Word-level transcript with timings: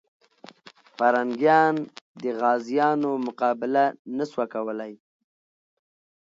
پرنګیان 0.97 1.75
د 2.21 2.23
غازيانو 2.39 3.11
مقابله 3.27 3.83
نه 4.17 4.25
سوه 4.31 4.45
کولای. 4.53 4.93